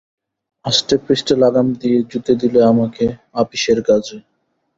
আষ্টেপৃষ্ঠে 0.65 1.33
লাগাম 1.43 1.67
দিয়ে 1.81 1.97
জুতে 2.11 2.33
দিলে 2.41 2.59
আমাকে 2.71 3.05
আপিসের 3.33 3.79
কাজে। 3.87 4.17